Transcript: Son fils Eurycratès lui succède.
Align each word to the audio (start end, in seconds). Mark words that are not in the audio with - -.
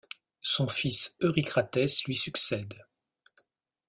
Son 0.41 0.65
fils 0.65 1.15
Eurycratès 1.21 2.03
lui 2.05 2.15
succède. 2.15 2.73